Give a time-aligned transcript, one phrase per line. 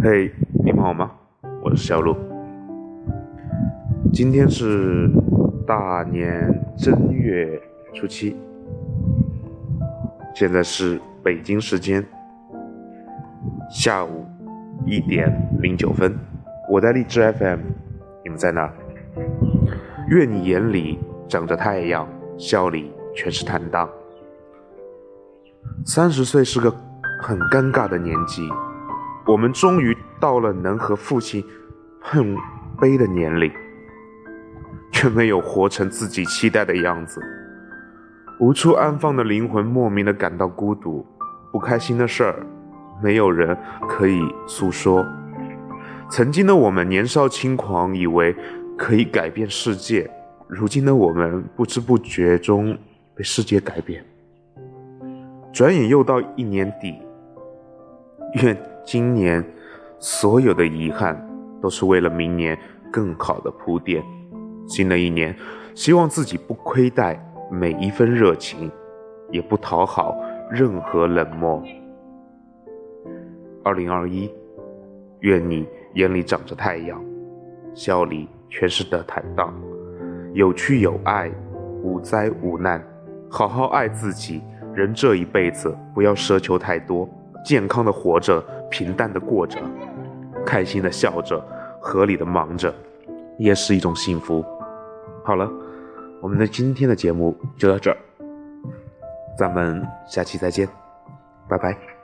[0.00, 0.32] 嘿，
[0.64, 1.10] 你们好吗？
[1.60, 2.16] 我是小鹿。
[4.12, 5.10] 今天是
[5.66, 7.60] 大年正月
[7.92, 8.36] 初七，
[10.36, 12.04] 现在是北京时间
[13.68, 14.24] 下午
[14.86, 16.16] 一点零九分。
[16.70, 17.58] 我在荔枝 FM，
[18.22, 18.72] 你们在哪？
[20.10, 22.06] 愿你眼里长着太阳，
[22.38, 23.88] 笑里全是坦荡。
[25.84, 26.70] 三十岁是个
[27.20, 28.48] 很尴尬的年纪，
[29.28, 31.44] 我们终于到了能和父亲
[32.02, 32.34] 碰
[32.80, 33.52] 杯的年龄，
[34.90, 37.20] 却没有活成自己期待的样子。
[38.40, 41.06] 无处安放的灵魂莫名的感到孤独，
[41.52, 42.46] 不开心的事儿
[43.02, 43.56] 没有人
[43.86, 45.06] 可以诉说。
[46.10, 48.34] 曾经的我们年少轻狂，以为。
[48.80, 50.08] 可以改变世界，
[50.46, 52.78] 如今的我们不知不觉中
[53.12, 54.04] 被世界改变。
[55.52, 56.94] 转眼又到一年底，
[58.34, 59.44] 愿今年
[59.98, 61.16] 所有的遗憾
[61.60, 62.58] 都是为了明年
[62.92, 64.02] 更好的铺垫。
[64.66, 65.34] 新的一年，
[65.74, 67.18] 希望自己不亏待
[67.50, 68.70] 每一份热情，
[69.30, 70.14] 也不讨好
[70.50, 71.62] 任何冷漠。
[73.64, 74.30] 二零二一，
[75.20, 77.02] 愿你眼里长着太阳，
[77.74, 78.28] 笑里。
[78.50, 79.52] 全是的坦荡，
[80.32, 81.30] 有趣有爱，
[81.82, 82.82] 无灾无难，
[83.28, 84.40] 好好爱自己。
[84.72, 87.06] 人这一辈子，不要奢求太多，
[87.48, 89.58] 健康的活着，平淡的过着，
[90.44, 91.42] 开心的笑着，
[91.80, 92.70] 合理的忙着，
[93.38, 94.44] 也是一种幸福。
[95.24, 95.50] 好了，
[96.20, 97.96] 我们的今天的节目就到这儿，
[99.38, 100.68] 咱们下期再见，
[101.48, 101.97] 拜拜。